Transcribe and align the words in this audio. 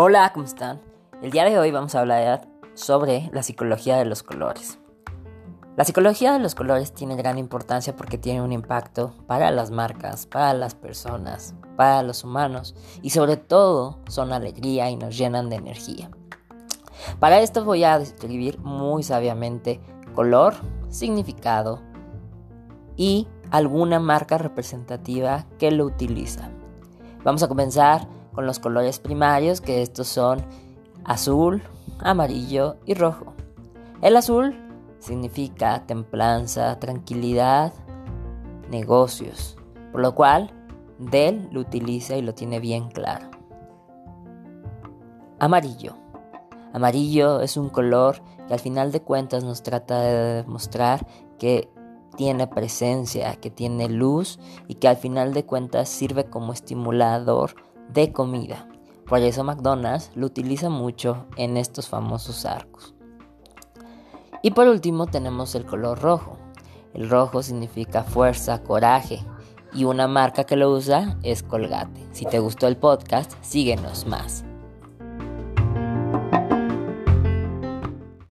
Hola, 0.00 0.30
¿cómo 0.32 0.46
están? 0.46 0.80
El 1.22 1.32
día 1.32 1.44
de 1.44 1.58
hoy 1.58 1.72
vamos 1.72 1.96
a 1.96 1.98
hablar 1.98 2.46
sobre 2.74 3.28
la 3.32 3.42
psicología 3.42 3.96
de 3.96 4.04
los 4.04 4.22
colores. 4.22 4.78
La 5.76 5.82
psicología 5.82 6.32
de 6.32 6.38
los 6.38 6.54
colores 6.54 6.94
tiene 6.94 7.16
gran 7.16 7.36
importancia 7.36 7.96
porque 7.96 8.16
tiene 8.16 8.40
un 8.40 8.52
impacto 8.52 9.12
para 9.26 9.50
las 9.50 9.72
marcas, 9.72 10.26
para 10.26 10.54
las 10.54 10.76
personas, 10.76 11.56
para 11.76 12.04
los 12.04 12.22
humanos 12.22 12.76
y 13.02 13.10
sobre 13.10 13.36
todo 13.36 13.98
son 14.06 14.32
alegría 14.32 14.88
y 14.88 14.94
nos 14.94 15.18
llenan 15.18 15.50
de 15.50 15.56
energía. 15.56 16.12
Para 17.18 17.40
esto 17.40 17.64
voy 17.64 17.82
a 17.82 17.98
describir 17.98 18.60
muy 18.60 19.02
sabiamente 19.02 19.80
color, 20.14 20.54
significado 20.90 21.82
y 22.96 23.26
alguna 23.50 23.98
marca 23.98 24.38
representativa 24.38 25.46
que 25.58 25.72
lo 25.72 25.86
utiliza. 25.86 26.50
Vamos 27.24 27.42
a 27.42 27.48
comenzar 27.48 28.06
con 28.38 28.46
los 28.46 28.60
colores 28.60 29.00
primarios, 29.00 29.60
que 29.60 29.82
estos 29.82 30.06
son 30.06 30.44
azul, 31.04 31.60
amarillo 31.98 32.76
y 32.86 32.94
rojo. 32.94 33.34
El 34.00 34.16
azul 34.16 34.54
significa 35.00 35.84
templanza, 35.86 36.78
tranquilidad, 36.78 37.72
negocios, 38.70 39.56
por 39.90 40.02
lo 40.02 40.14
cual 40.14 40.52
Dell 41.00 41.48
lo 41.50 41.58
utiliza 41.58 42.16
y 42.16 42.22
lo 42.22 42.32
tiene 42.32 42.60
bien 42.60 42.90
claro. 42.90 43.28
Amarillo. 45.40 45.96
Amarillo 46.72 47.40
es 47.40 47.56
un 47.56 47.70
color 47.70 48.22
que 48.46 48.54
al 48.54 48.60
final 48.60 48.92
de 48.92 49.02
cuentas 49.02 49.42
nos 49.42 49.64
trata 49.64 50.00
de 50.00 50.44
demostrar 50.44 51.04
que 51.40 51.68
tiene 52.16 52.46
presencia, 52.46 53.34
que 53.34 53.50
tiene 53.50 53.88
luz 53.88 54.38
y 54.68 54.76
que 54.76 54.86
al 54.86 54.96
final 54.96 55.34
de 55.34 55.44
cuentas 55.44 55.88
sirve 55.88 56.26
como 56.26 56.52
estimulador 56.52 57.56
de 57.88 58.12
comida. 58.12 58.68
Por 59.06 59.20
eso 59.20 59.44
McDonald's 59.44 60.10
lo 60.14 60.26
utiliza 60.26 60.68
mucho 60.68 61.26
en 61.36 61.56
estos 61.56 61.88
famosos 61.88 62.44
arcos. 62.44 62.94
Y 64.42 64.52
por 64.52 64.68
último 64.68 65.06
tenemos 65.06 65.54
el 65.54 65.64
color 65.64 66.00
rojo. 66.00 66.38
El 66.94 67.08
rojo 67.10 67.42
significa 67.42 68.04
fuerza, 68.04 68.62
coraje. 68.62 69.20
Y 69.72 69.84
una 69.84 70.08
marca 70.08 70.44
que 70.44 70.56
lo 70.56 70.70
usa 70.70 71.18
es 71.22 71.42
Colgate. 71.42 72.06
Si 72.12 72.24
te 72.24 72.38
gustó 72.38 72.66
el 72.68 72.76
podcast, 72.76 73.32
síguenos 73.42 74.06
más. 74.06 74.44